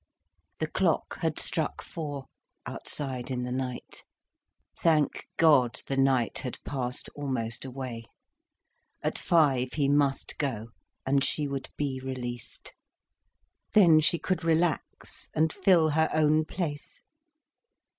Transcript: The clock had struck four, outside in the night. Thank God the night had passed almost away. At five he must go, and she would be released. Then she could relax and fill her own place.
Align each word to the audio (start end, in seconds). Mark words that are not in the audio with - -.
The 0.57 0.65
clock 0.65 1.19
had 1.19 1.37
struck 1.37 1.83
four, 1.83 2.25
outside 2.65 3.29
in 3.29 3.43
the 3.43 3.51
night. 3.51 4.03
Thank 4.79 5.27
God 5.37 5.79
the 5.85 5.95
night 5.95 6.39
had 6.39 6.57
passed 6.63 7.07
almost 7.13 7.65
away. 7.65 8.05
At 9.03 9.19
five 9.19 9.73
he 9.73 9.87
must 9.87 10.39
go, 10.39 10.69
and 11.05 11.23
she 11.23 11.47
would 11.47 11.69
be 11.77 11.99
released. 12.03 12.73
Then 13.73 13.99
she 13.99 14.17
could 14.17 14.43
relax 14.43 15.29
and 15.35 15.53
fill 15.53 15.89
her 15.89 16.09
own 16.13 16.45
place. 16.45 17.03